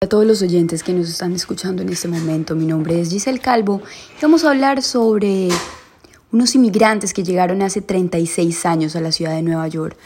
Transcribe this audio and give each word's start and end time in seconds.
A 0.00 0.06
todos 0.06 0.24
los 0.24 0.42
oyentes 0.42 0.84
que 0.84 0.92
nos 0.92 1.08
están 1.08 1.32
escuchando 1.32 1.82
en 1.82 1.88
este 1.88 2.06
momento, 2.06 2.54
mi 2.54 2.66
nombre 2.66 3.00
es 3.00 3.10
Giselle 3.10 3.40
Calvo 3.40 3.82
y 4.16 4.22
vamos 4.22 4.44
a 4.44 4.50
hablar 4.50 4.80
sobre 4.80 5.48
unos 6.30 6.54
inmigrantes 6.54 7.12
que 7.12 7.24
llegaron 7.24 7.62
hace 7.62 7.80
36 7.80 8.64
años 8.64 8.94
a 8.94 9.00
la 9.00 9.10
ciudad 9.10 9.34
de 9.34 9.42
Nueva 9.42 9.66
York. 9.66 9.96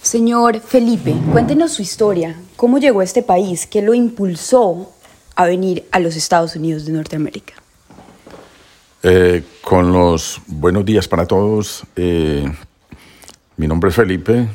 Señor 0.00 0.60
Felipe, 0.60 1.16
cuéntenos 1.32 1.72
su 1.72 1.82
historia. 1.82 2.36
¿Cómo 2.54 2.78
llegó 2.78 3.00
a 3.00 3.04
este 3.04 3.24
país? 3.24 3.66
¿Qué 3.66 3.82
lo 3.82 3.92
impulsó 3.92 4.92
a 5.34 5.46
venir 5.46 5.84
a 5.90 5.98
los 5.98 6.14
Estados 6.14 6.54
Unidos 6.54 6.86
de 6.86 6.92
Norteamérica? 6.92 7.54
Eh, 9.02 9.42
con 9.62 9.92
los 9.92 10.40
buenos 10.46 10.84
días 10.84 11.08
para 11.08 11.26
todos. 11.26 11.82
Eh, 11.96 12.48
mi 13.56 13.66
nombre 13.66 13.90
es 13.90 13.96
Felipe. 13.96 14.46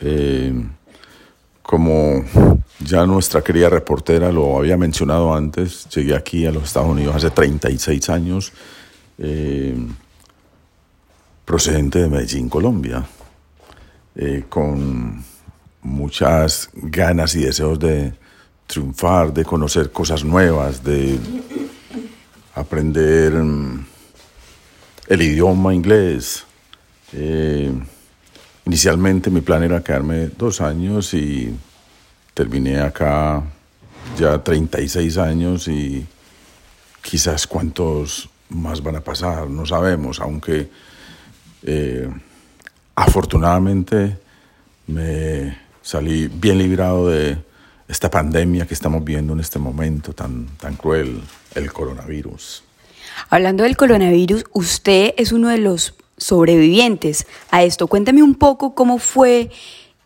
Eh, 0.00 0.62
como 1.62 2.22
ya 2.80 3.06
nuestra 3.06 3.42
querida 3.42 3.68
reportera 3.68 4.32
lo 4.32 4.58
había 4.58 4.76
mencionado 4.76 5.34
antes, 5.34 5.88
llegué 5.88 6.14
aquí 6.14 6.46
a 6.46 6.52
los 6.52 6.64
Estados 6.64 6.88
Unidos 6.88 7.16
hace 7.16 7.30
36 7.30 8.08
años, 8.10 8.52
eh, 9.18 9.76
procedente 11.44 12.00
de 12.00 12.08
Medellín, 12.08 12.48
Colombia, 12.48 13.04
eh, 14.16 14.44
con 14.48 15.24
muchas 15.82 16.70
ganas 16.74 17.34
y 17.34 17.40
deseos 17.40 17.78
de 17.78 18.14
triunfar, 18.66 19.32
de 19.32 19.44
conocer 19.44 19.92
cosas 19.92 20.24
nuevas, 20.24 20.82
de 20.82 21.18
aprender 22.54 23.32
mm, 23.34 23.86
el 25.08 25.22
idioma 25.22 25.74
inglés. 25.74 26.44
Eh, 27.12 27.72
inicialmente 28.64 29.30
mi 29.30 29.42
plan 29.42 29.62
era 29.62 29.84
quedarme 29.84 30.28
dos 30.28 30.60
años 30.60 31.14
y 31.14 31.54
terminé 32.34 32.80
acá 32.80 33.42
ya 34.18 34.42
36 34.42 35.16
años 35.18 35.68
y 35.68 36.06
quizás 37.00 37.46
cuántos 37.46 38.28
más 38.48 38.82
van 38.82 38.96
a 38.96 39.00
pasar, 39.00 39.48
no 39.48 39.64
sabemos, 39.64 40.20
aunque 40.20 40.68
eh, 41.62 42.08
afortunadamente 42.94 44.18
me 44.86 45.56
salí 45.82 46.28
bien 46.28 46.58
librado 46.58 47.08
de 47.08 47.38
esta 47.88 48.10
pandemia 48.10 48.66
que 48.66 48.74
estamos 48.74 49.04
viendo 49.04 49.32
en 49.32 49.40
este 49.40 49.58
momento 49.58 50.12
tan, 50.12 50.46
tan 50.58 50.76
cruel, 50.76 51.22
el 51.54 51.72
coronavirus. 51.72 52.64
Hablando 53.30 53.62
del 53.64 53.76
coronavirus, 53.76 54.44
usted 54.52 55.14
es 55.16 55.32
uno 55.32 55.48
de 55.48 55.58
los 55.58 55.94
sobrevivientes 56.16 57.26
a 57.50 57.62
esto. 57.62 57.86
Cuéntame 57.86 58.22
un 58.22 58.34
poco 58.34 58.74
cómo 58.74 58.98
fue 58.98 59.50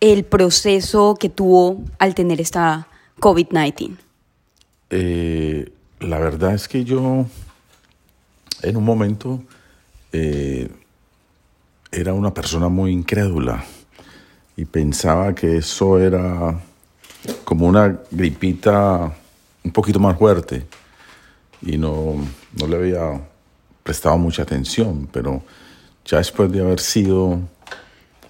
el 0.00 0.24
proceso 0.24 1.16
que 1.18 1.28
tuvo 1.28 1.82
al 1.98 2.14
tener 2.14 2.40
esta 2.40 2.88
COVID-19? 3.20 3.96
Eh, 4.90 5.72
la 6.00 6.18
verdad 6.18 6.54
es 6.54 6.68
que 6.68 6.84
yo 6.84 7.26
en 8.62 8.76
un 8.76 8.84
momento 8.84 9.42
eh, 10.12 10.68
era 11.90 12.12
una 12.12 12.32
persona 12.32 12.68
muy 12.68 12.92
incrédula 12.92 13.64
y 14.56 14.64
pensaba 14.64 15.34
que 15.34 15.58
eso 15.58 15.98
era 15.98 16.58
como 17.44 17.66
una 17.66 18.00
gripita 18.10 19.12
un 19.64 19.72
poquito 19.72 19.98
más 19.98 20.18
fuerte 20.18 20.66
y 21.62 21.76
no, 21.76 22.14
no 22.58 22.66
le 22.66 22.76
había 22.76 23.20
prestado 23.82 24.16
mucha 24.18 24.42
atención, 24.42 25.08
pero 25.12 25.42
ya 26.04 26.18
después 26.18 26.50
de 26.52 26.60
haber 26.60 26.80
sido 26.80 27.40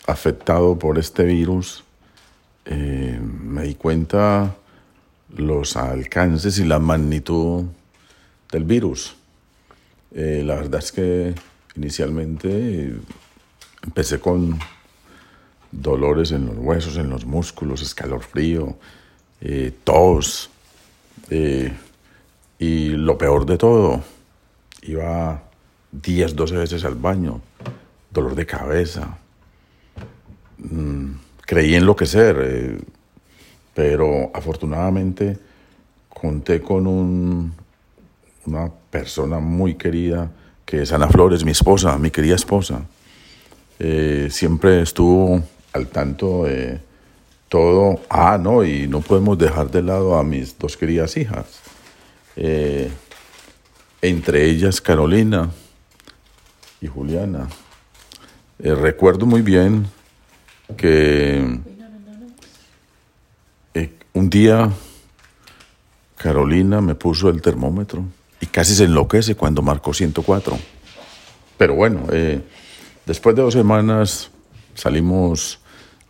afectado 0.09 0.79
por 0.79 0.99
este 0.99 1.25
virus, 1.25 1.85
eh, 2.65 3.21
me 3.21 3.65
di 3.65 3.75
cuenta 3.75 4.57
los 5.37 5.77
alcances 5.77 6.59
y 6.59 6.65
la 6.65 6.79
magnitud 6.79 7.65
del 8.51 8.65
virus. 8.65 9.17
Eh, 10.15 10.43
la 10.45 10.55
verdad 10.55 10.81
es 10.81 10.93
que 10.93 11.35
inicialmente 11.77 12.95
empecé 13.85 14.19
con 14.19 14.59
dolores 15.71 16.33
en 16.33 16.47
los 16.47 16.57
huesos, 16.57 16.97
en 16.97 17.11
los 17.11 17.27
músculos, 17.27 17.83
escalofrío, 17.83 18.77
eh, 19.41 19.73
tos. 19.85 20.51
y 22.61 22.89
lo 22.89 23.19
peor 23.19 23.45
de 23.45 23.59
todo, 23.59 24.03
iba 24.83 25.43
10, 25.93 26.35
12 26.35 26.57
veces 26.57 26.85
al 26.85 26.95
baño, 26.95 27.41
dolor 28.11 28.35
de 28.35 28.47
cabeza, 28.47 29.19
Mm, 30.59 31.13
creí 31.47 31.75
enloquecer, 31.77 32.37
eh, 32.43 32.79
pero 33.75 34.31
afortunadamente 34.35 35.39
conté 36.09 36.61
con 36.61 36.87
un, 36.87 37.53
una 38.47 38.71
persona 38.91 39.39
muy 39.39 39.77
querida 39.77 40.31
que 40.65 40.83
es 40.83 40.93
Ana 40.93 41.09
Flores, 41.09 41.45
mi 41.45 41.53
esposa, 41.53 41.97
mi 41.97 42.11
querida 42.11 42.35
esposa. 42.35 42.83
Eh, 43.79 44.29
siempre 44.31 44.83
estuvo 44.83 45.43
al 45.73 45.87
tanto 45.87 46.45
de 46.45 46.81
todo. 47.49 48.01
Ah, 48.11 48.37
no, 48.39 48.65
y 48.65 48.89
no 48.89 49.01
podemos 49.01 49.39
dejar 49.39 49.71
de 49.71 49.83
lado 49.83 50.19
a 50.19 50.25
mis 50.25 50.59
dos 50.59 50.77
queridas 50.77 51.17
hijas. 51.17 51.61
Eh, 52.37 52.91
entre 54.03 54.45
ellas 54.45 54.81
Carolina 54.81 55.51
y 56.81 56.89
Juliana. 56.89 57.49
recuerdo 58.59 59.25
muy 59.25 59.41
bien 59.41 59.87
que 60.77 61.59
eh, 63.75 63.93
un 64.13 64.31
día 64.31 64.71
Carolina 66.17 66.81
me 66.81 66.95
puso 66.95 67.29
el 67.29 67.41
termómetro 67.41 68.05
y 68.41 68.47
casi 68.47 68.75
se 68.75 68.85
enloquece 68.85 69.35
cuando 69.35 69.63
marcó 69.63 69.95
104. 69.95 70.59
Pero 71.57 71.75
bueno, 71.75 72.07
eh, 72.13 72.43
después 73.07 73.35
de 73.35 73.43
dos 73.43 73.55
semanas 73.55 74.31
salimos 74.75 75.61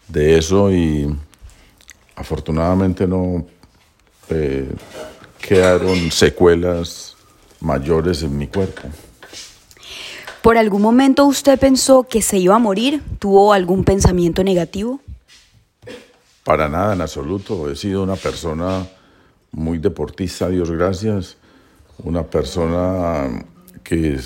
de 0.08 0.38
eso 0.38 0.72
y 0.72 1.14
afortunadamente 2.16 3.06
no 3.06 3.46
eh, 4.30 4.70
quedaron 5.40 6.10
secuelas 6.10 7.16
mayores 7.60 8.22
en 8.22 8.36
mi 8.36 8.46
cuerpo. 8.46 8.82
¿Por 10.42 10.56
algún 10.56 10.82
momento 10.82 11.26
usted 11.26 11.58
pensó 11.58 12.04
que 12.04 12.22
se 12.22 12.38
iba 12.38 12.54
a 12.54 12.58
morir? 12.58 13.02
¿Tuvo 13.18 13.52
algún 13.52 13.84
pensamiento 13.84 14.44
negativo? 14.44 15.00
Para 16.44 16.68
nada, 16.68 16.94
en 16.94 17.00
absoluto. 17.00 17.70
He 17.70 17.76
sido 17.76 18.02
una 18.02 18.16
persona 18.16 18.86
muy 19.50 19.78
deportista, 19.78 20.48
Dios 20.48 20.70
gracias. 20.70 21.36
Una 21.98 22.22
persona 22.22 23.44
que 23.82 24.20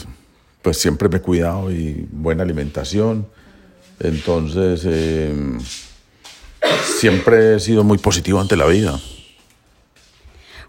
pues 0.60 0.78
siempre 0.78 1.08
me 1.08 1.16
he 1.16 1.20
cuidado 1.20 1.72
y 1.72 2.06
buena 2.12 2.42
alimentación. 2.42 3.26
Entonces, 3.98 4.84
em, 4.84 5.58
siempre 7.00 7.56
he 7.56 7.60
sido 7.60 7.84
muy 7.84 7.98
positivo 7.98 8.40
ante 8.40 8.56
la 8.56 8.66
vida. 8.66 9.00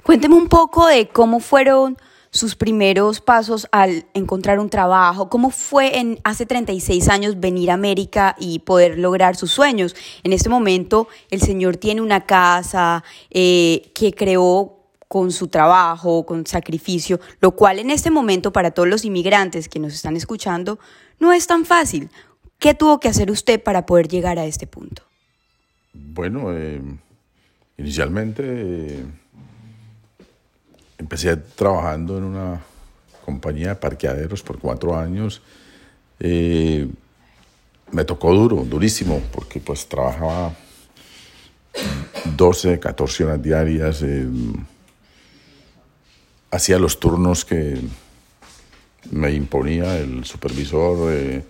Cuénteme 0.03 0.35
un 0.35 0.47
poco 0.47 0.87
de 0.87 1.07
cómo 1.07 1.39
fueron 1.39 1.97
sus 2.33 2.55
primeros 2.55 3.21
pasos 3.21 3.67
al 3.71 4.05
encontrar 4.13 4.59
un 4.59 4.69
trabajo? 4.69 5.29
¿Cómo 5.29 5.51
fue 5.51 5.99
en 5.99 6.19
hace 6.23 6.45
36 6.45 7.07
años 7.07 7.39
venir 7.39 7.69
a 7.69 7.75
América 7.75 8.35
y 8.39 8.59
poder 8.59 8.97
lograr 8.97 9.35
sus 9.35 9.51
sueños? 9.51 9.95
En 10.23 10.33
este 10.33 10.49
momento 10.49 11.07
el 11.29 11.41
señor 11.41 11.77
tiene 11.77 12.01
una 12.01 12.25
casa 12.25 13.03
eh, 13.29 13.91
que 13.93 14.13
creó 14.13 14.79
con 15.07 15.31
su 15.31 15.47
trabajo, 15.47 16.25
con 16.25 16.47
sacrificio, 16.47 17.19
lo 17.39 17.51
cual 17.51 17.77
en 17.77 17.91
este 17.91 18.09
momento 18.09 18.51
para 18.51 18.71
todos 18.71 18.89
los 18.89 19.05
inmigrantes 19.05 19.69
que 19.69 19.79
nos 19.79 19.93
están 19.93 20.17
escuchando 20.17 20.79
no 21.19 21.31
es 21.33 21.45
tan 21.45 21.65
fácil. 21.65 22.09
¿Qué 22.57 22.73
tuvo 22.73 22.99
que 22.99 23.09
hacer 23.09 23.29
usted 23.29 23.61
para 23.61 23.85
poder 23.85 24.07
llegar 24.07 24.39
a 24.39 24.45
este 24.45 24.65
punto? 24.65 25.03
Bueno, 25.93 26.51
eh, 26.51 26.81
inicialmente 27.77 29.05
empecé 31.03 31.35
trabajando 31.35 32.17
en 32.17 32.23
una 32.23 32.61
compañía 33.25 33.69
de 33.69 33.75
parqueaderos 33.75 34.41
por 34.41 34.57
cuatro 34.57 34.97
años. 34.97 35.41
Eh, 36.19 36.87
me 37.91 38.05
tocó 38.05 38.33
duro, 38.33 38.63
durísimo, 38.63 39.21
porque 39.33 39.59
pues 39.59 39.85
trabajaba 39.87 40.53
12, 42.37 42.79
14 42.79 43.23
horas 43.25 43.43
diarias. 43.43 44.01
Eh, 44.01 44.25
hacía 46.51 46.79
los 46.79 46.97
turnos 46.97 47.43
que 47.43 47.81
me 49.11 49.33
imponía 49.33 49.97
el 49.97 50.23
supervisor. 50.23 51.11
Eh, 51.11 51.43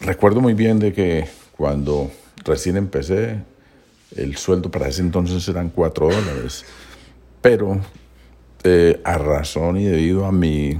recuerdo 0.00 0.40
muy 0.40 0.54
bien 0.54 0.80
de 0.80 0.92
que 0.92 1.28
cuando 1.56 2.10
recién 2.44 2.76
empecé, 2.76 3.38
el 4.16 4.36
sueldo 4.36 4.68
para 4.68 4.88
ese 4.88 5.02
entonces 5.02 5.46
eran 5.46 5.70
4 5.70 6.06
dólares, 6.10 6.64
pero 7.40 7.80
eh, 8.64 9.00
a 9.04 9.18
razón 9.18 9.78
y 9.78 9.84
debido 9.84 10.26
a 10.26 10.32
mi 10.32 10.78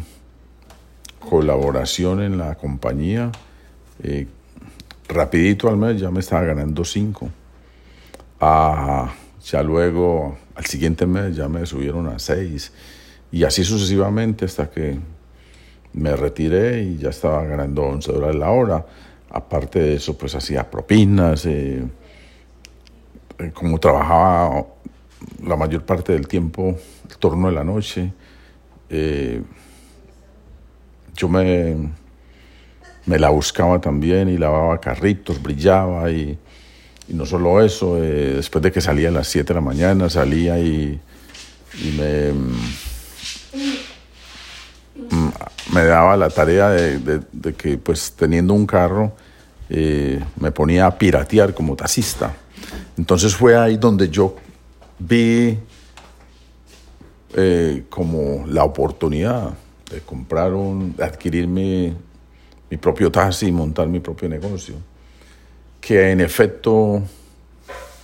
colaboración 1.18 2.22
en 2.22 2.38
la 2.38 2.54
compañía, 2.56 3.30
eh, 4.02 4.26
rapidito 5.08 5.68
al 5.68 5.76
mes 5.76 6.00
ya 6.00 6.10
me 6.10 6.20
estaba 6.20 6.42
ganando 6.42 6.84
cinco. 6.84 7.30
A 8.40 9.12
ya 9.44 9.62
luego 9.62 10.38
al 10.54 10.66
siguiente 10.66 11.06
mes 11.06 11.34
ya 11.34 11.48
me 11.48 11.64
subieron 11.66 12.06
a 12.08 12.18
6 12.18 12.72
y 13.32 13.44
así 13.44 13.64
sucesivamente 13.64 14.44
hasta 14.44 14.70
que 14.70 14.98
me 15.92 16.14
retiré 16.14 16.82
y 16.82 16.98
ya 16.98 17.10
estaba 17.10 17.44
ganando 17.44 17.82
11 17.82 18.12
dólares 18.12 18.36
la 18.36 18.50
hora. 18.50 18.86
Aparte 19.30 19.78
de 19.80 19.94
eso, 19.94 20.18
pues 20.18 20.34
hacía 20.34 20.70
propinas. 20.70 21.46
Eh, 21.46 21.82
eh, 23.38 23.50
como 23.54 23.78
trabajaba 23.78 24.66
la 25.44 25.56
mayor 25.56 25.84
parte 25.84 26.12
del 26.12 26.26
tiempo, 26.26 26.76
el 27.08 27.16
turno 27.16 27.48
de 27.48 27.54
la 27.54 27.64
noche, 27.64 28.12
eh, 28.88 29.42
yo 31.14 31.28
me, 31.28 31.76
me 33.06 33.18
la 33.18 33.30
buscaba 33.30 33.80
también 33.80 34.28
y 34.28 34.38
lavaba 34.38 34.80
carritos, 34.80 35.42
brillaba 35.42 36.10
y, 36.10 36.38
no 37.08 37.26
solo 37.26 37.60
eso, 37.60 37.96
después 37.96 38.62
de 38.62 38.70
que 38.70 38.80
salía 38.80 39.08
a 39.08 39.12
las 39.12 39.26
7 39.26 39.48
de 39.48 39.54
la 39.54 39.60
mañana, 39.60 40.08
salía 40.08 40.60
y, 40.60 41.00
me 41.96 42.32
me 45.72 45.84
daba 45.84 46.16
la 46.16 46.30
tarea 46.30 46.70
de, 46.70 47.54
que, 47.56 47.78
pues 47.78 48.12
teniendo 48.12 48.54
un 48.54 48.66
carro, 48.66 49.12
eh, 49.68 50.20
me 50.38 50.50
ponía 50.50 50.86
a 50.86 50.98
piratear 50.98 51.54
como 51.54 51.76
taxista. 51.76 52.34
Entonces 52.96 53.34
fue 53.34 53.56
ahí 53.56 53.76
donde 53.76 54.08
yo 54.08 54.36
vi 55.00 55.58
eh, 57.34 57.84
como 57.88 58.46
la 58.46 58.64
oportunidad 58.64 59.54
de 59.90 60.00
comprar 60.02 60.52
un, 60.52 60.94
de 60.94 61.04
adquirir 61.04 61.48
mi, 61.48 61.92
mi 62.70 62.76
propio 62.76 63.10
taxi 63.10 63.46
y 63.46 63.52
montar 63.52 63.88
mi 63.88 63.98
propio 63.98 64.28
negocio. 64.28 64.76
Que 65.80 66.10
en 66.10 66.20
efecto 66.20 67.02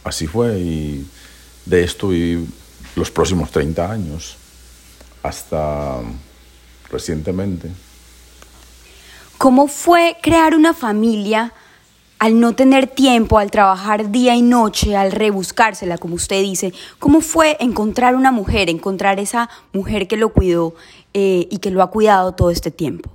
así 0.03 0.27
fue 0.27 0.59
y 0.59 1.07
de 1.67 1.85
esto 1.85 2.09
viví 2.09 2.47
los 2.97 3.11
próximos 3.11 3.51
30 3.51 3.91
años 3.91 4.37
hasta 5.23 6.01
recientemente. 6.91 7.71
¿Cómo 9.39 9.69
fue 9.69 10.17
crear 10.23 10.55
una 10.55 10.73
familia 10.73 11.53
al 12.19 12.41
no 12.41 12.55
tener 12.55 12.87
tiempo, 12.87 13.39
al 13.39 13.51
trabajar 13.51 14.11
día 14.11 14.35
y 14.35 14.43
noche, 14.43 14.97
al 14.97 15.13
rebuscársela, 15.13 15.99
como 15.99 16.15
usted 16.15 16.43
dice? 16.43 16.73
¿Cómo 16.99 17.21
fue 17.21 17.57
encontrar 17.61 18.15
una 18.17 18.33
mujer, 18.33 18.71
encontrar 18.71 19.21
esa 19.21 19.51
mujer 19.73 20.09
que 20.09 20.17
lo 20.17 20.31
cuidó 20.33 20.75
eh, 21.13 21.47
y 21.51 21.59
que 21.59 21.71
lo 21.71 21.83
ha 21.83 21.91
cuidado 21.91 22.33
todo 22.33 22.51
este 22.51 22.71
tiempo? 22.71 23.11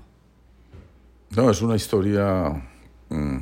No, 1.32 1.50
es 1.50 1.62
una 1.62 1.76
historia 1.76 2.62
mm, 3.10 3.38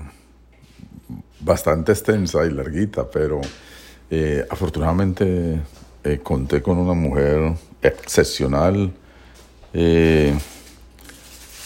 bastante 1.41 1.91
extensa 1.91 2.45
y 2.45 2.51
larguita, 2.51 3.09
pero 3.09 3.41
eh, 4.09 4.45
afortunadamente 4.49 5.61
eh, 6.03 6.19
conté 6.23 6.61
con 6.61 6.77
una 6.77 6.93
mujer 6.93 7.53
excepcional 7.81 8.93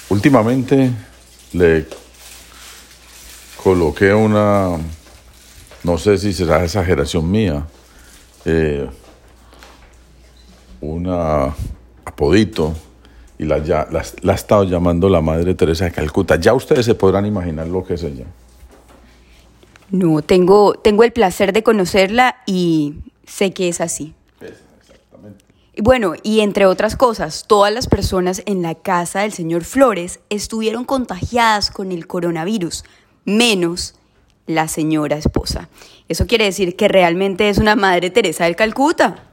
últimamente 0.09 0.91
le 1.53 1.87
coloqué 3.63 4.13
una, 4.13 4.77
no 5.83 5.97
sé 5.97 6.17
si 6.17 6.33
será 6.33 6.63
exageración 6.63 7.31
mía, 7.31 7.65
eh, 8.45 8.89
una 10.81 11.55
apodito 12.03 12.73
y 13.39 13.45
la, 13.45 13.59
ya, 13.59 13.87
la, 13.89 14.03
la, 14.21 14.33
ha 14.33 14.35
estado 14.35 14.65
llamando 14.65 15.07
la 15.07 15.21
Madre 15.21 15.55
Teresa 15.55 15.85
de 15.85 15.91
Calcuta. 15.91 16.35
Ya 16.35 16.53
ustedes 16.53 16.85
se 16.85 16.93
podrán 16.93 17.25
imaginar 17.25 17.67
lo 17.67 17.83
que 17.85 17.93
es 17.93 18.03
ella. 18.03 18.25
No, 19.89 20.21
tengo, 20.21 20.73
tengo 20.73 21.03
el 21.03 21.13
placer 21.13 21.53
de 21.53 21.63
conocerla 21.63 22.37
y 22.45 22.95
sé 23.25 23.53
que 23.53 23.69
es 23.69 23.79
así. 23.79 24.13
Bueno, 25.81 26.13
y 26.21 26.41
entre 26.41 26.67
otras 26.67 26.95
cosas, 26.95 27.45
todas 27.47 27.73
las 27.73 27.87
personas 27.87 28.43
en 28.45 28.61
la 28.61 28.75
casa 28.75 29.21
del 29.21 29.33
señor 29.33 29.63
Flores 29.63 30.19
estuvieron 30.29 30.85
contagiadas 30.85 31.71
con 31.71 31.91
el 31.91 32.05
coronavirus, 32.05 32.83
menos 33.25 33.95
la 34.47 34.67
señora 34.67 35.17
esposa. 35.17 35.69
Eso 36.07 36.27
quiere 36.27 36.45
decir 36.45 36.75
que 36.75 36.87
realmente 36.87 37.49
es 37.49 37.57
una 37.57 37.75
Madre 37.75 38.09
Teresa 38.09 38.45
del 38.45 38.55
Calcuta. 38.55 39.23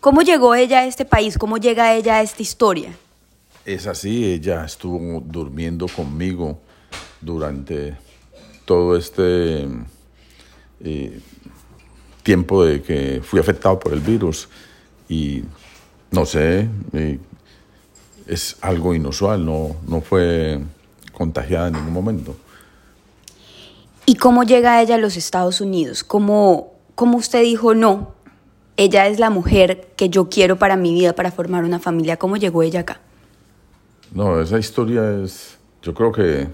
¿Cómo 0.00 0.22
llegó 0.22 0.54
ella 0.54 0.80
a 0.80 0.86
este 0.86 1.04
país? 1.04 1.38
¿Cómo 1.38 1.58
llega 1.58 1.94
ella 1.94 2.16
a 2.16 2.22
esta 2.22 2.42
historia? 2.42 2.96
Es 3.64 3.86
así, 3.86 4.24
ella 4.24 4.64
estuvo 4.64 5.20
durmiendo 5.20 5.86
conmigo 5.86 6.58
durante 7.20 7.96
todo 8.64 8.96
este 8.96 9.68
eh, 10.80 11.20
tiempo 12.22 12.64
de 12.64 12.82
que 12.82 13.20
fui 13.22 13.38
afectado 13.38 13.78
por 13.78 13.92
el 13.92 14.00
virus 14.00 14.48
y 15.08 15.44
no 16.10 16.26
sé, 16.26 16.68
es 18.26 18.56
algo 18.60 18.94
inusual, 18.94 19.44
no, 19.44 19.76
no 19.86 20.00
fue 20.00 20.60
contagiada 21.12 21.68
en 21.68 21.74
ningún 21.74 21.92
momento. 21.92 22.36
¿Y 24.06 24.16
cómo 24.16 24.42
llega 24.42 24.80
ella 24.82 24.96
a 24.96 24.98
los 24.98 25.16
Estados 25.16 25.60
Unidos? 25.60 26.02
¿Cómo, 26.02 26.72
¿Cómo 26.94 27.18
usted 27.18 27.42
dijo 27.42 27.74
no? 27.74 28.14
Ella 28.76 29.06
es 29.06 29.18
la 29.18 29.30
mujer 29.30 29.92
que 29.96 30.08
yo 30.08 30.28
quiero 30.28 30.56
para 30.56 30.76
mi 30.76 30.92
vida, 30.92 31.14
para 31.14 31.30
formar 31.30 31.64
una 31.64 31.78
familia. 31.78 32.16
¿Cómo 32.16 32.36
llegó 32.36 32.62
ella 32.62 32.80
acá? 32.80 33.00
No, 34.12 34.40
esa 34.40 34.58
historia 34.58 35.22
es, 35.22 35.58
yo 35.82 35.94
creo 35.94 36.10
que 36.10 36.48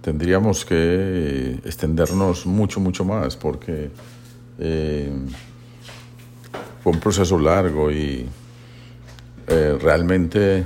tendríamos 0.00 0.64
que 0.64 1.60
extendernos 1.64 2.46
mucho, 2.46 2.80
mucho 2.80 3.04
más, 3.04 3.36
porque 3.36 3.90
eh, 4.58 5.12
fue 6.82 6.92
un 6.92 7.00
proceso 7.00 7.38
largo 7.38 7.90
y 7.90 8.26
eh, 9.46 9.78
realmente 9.80 10.64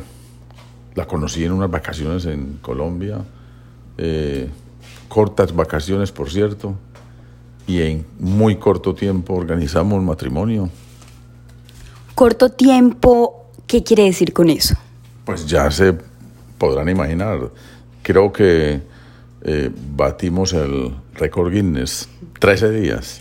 la 0.94 1.06
conocí 1.06 1.44
en 1.44 1.52
unas 1.52 1.70
vacaciones 1.70 2.26
en 2.26 2.58
Colombia, 2.60 3.18
eh, 3.96 4.48
cortas 5.08 5.54
vacaciones 5.54 6.12
por 6.12 6.30
cierto, 6.30 6.74
y 7.66 7.82
en 7.82 8.06
muy 8.18 8.56
corto 8.56 8.94
tiempo 8.94 9.34
organizamos 9.34 10.02
matrimonio. 10.02 10.70
Corto 12.14 12.48
tiempo, 12.48 13.50
¿qué 13.66 13.84
quiere 13.84 14.04
decir 14.04 14.32
con 14.32 14.48
eso? 14.48 14.74
Pues 15.24 15.46
ya 15.46 15.70
se 15.70 15.94
podrán 16.56 16.88
imaginar. 16.88 17.50
Creo 18.02 18.32
que 18.32 18.80
eh, 19.42 19.70
batimos 19.94 20.52
el 20.54 20.94
récord 21.14 21.52
Guinness, 21.52 22.08
13 22.40 22.70
días. 22.70 23.20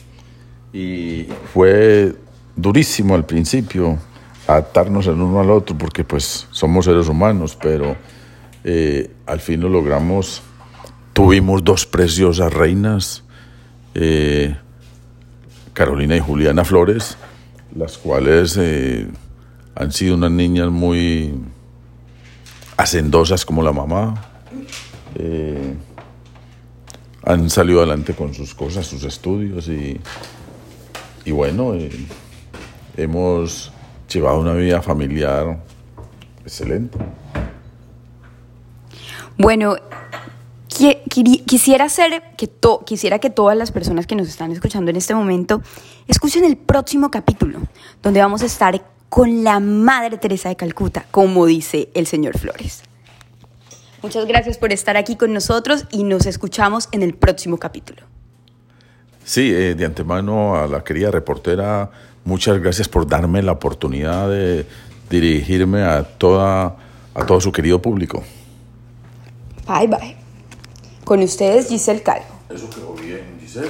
Y 0.74 1.28
fue 1.54 2.16
durísimo 2.56 3.16
al 3.16 3.26
principio 3.26 4.00
adaptarnos 4.48 5.06
el 5.08 5.14
uno 5.14 5.42
al 5.42 5.52
otro 5.52 5.78
porque 5.78 6.04
pues 6.04 6.48
somos 6.52 6.86
seres 6.86 7.10
humanos, 7.10 7.58
pero 7.62 7.98
eh, 8.64 9.12
al 9.26 9.42
fin 9.42 9.60
lo 9.60 9.70
logramos. 9.70 10.42
Tuvimos 11.14 11.64
dos 11.64 11.86
preciosas 11.86 12.54
reinas, 12.54 13.24
eh, 13.94 14.56
Carolina 15.74 16.16
y 16.16 16.20
Juliana 16.20 16.64
Flores, 16.64 17.18
las 17.76 17.98
cuales 17.98 18.58
eh, 18.58 19.08
han 19.76 19.92
sido 19.92 20.16
unas 20.16 20.32
niñas 20.32 20.70
muy 20.70 21.34
hacendosas 22.78 23.46
como 23.46 23.62
la 23.62 23.74
mamá. 23.74 24.24
han 27.24 27.50
salido 27.50 27.80
adelante 27.80 28.14
con 28.14 28.34
sus 28.34 28.54
cosas, 28.54 28.86
sus 28.86 29.04
estudios 29.04 29.68
y, 29.68 30.00
y 31.26 31.32
bueno, 31.32 31.74
hemos 32.96 33.74
llevado 34.08 34.40
una 34.40 34.54
vida 34.54 34.82
familiar 34.82 35.60
excelente. 36.44 36.98
Bueno, 39.38 39.76
quisiera 41.46 41.86
hacer 41.86 42.24
que 42.38 42.50
quisiera 42.86 43.20
que 43.20 43.30
todas 43.30 43.58
las 43.58 43.72
personas 43.72 44.08
que 44.08 44.16
nos 44.16 44.28
están 44.28 44.52
escuchando 44.52 44.92
en 44.92 44.98
este 44.98 45.14
momento 45.14 45.62
escuchen 46.08 46.44
el 46.44 46.58
próximo 46.58 47.12
capítulo, 47.12 47.60
donde 48.02 48.20
vamos 48.20 48.42
a 48.42 48.46
estar 48.46 48.84
con 49.10 49.44
la 49.44 49.60
Madre 49.60 50.18
Teresa 50.18 50.50
de 50.50 50.56
Calcuta, 50.56 51.06
como 51.12 51.46
dice 51.46 51.90
el 51.94 52.08
señor 52.08 52.38
Flores. 52.38 52.84
Muchas 54.02 54.26
gracias 54.26 54.58
por 54.58 54.72
estar 54.72 54.96
aquí 54.98 55.16
con 55.16 55.34
nosotros 55.34 55.86
y 55.92 56.04
nos 56.04 56.26
escuchamos 56.26 56.90
en 56.92 57.04
el 57.04 57.14
próximo 57.14 57.58
capítulo. 57.58 58.04
Sí, 59.24 59.52
eh, 59.54 59.76
de 59.76 59.86
antemano 59.86 60.56
a 60.56 60.68
la 60.68 60.84
querida 60.84 61.12
reportera 61.12 61.90
Muchas 62.28 62.60
gracias 62.60 62.90
por 62.90 63.08
darme 63.08 63.42
la 63.42 63.54
oportunidad 63.54 64.30
de 64.30 64.66
dirigirme 65.10 65.84
a, 65.84 66.04
toda, 66.04 66.76
a 67.16 67.26
todo 67.26 67.40
su 67.40 67.54
querido 67.54 67.82
público. 67.82 68.22
Bye 69.66 69.88
bye. 69.88 70.18
Con 71.06 71.24
ustedes, 71.24 71.70
Giselle 71.70 72.04
Calvo. 72.04 72.26
Eso 72.50 72.70
quedó 72.70 72.94
bien, 72.96 73.38
Giselle. 73.40 73.70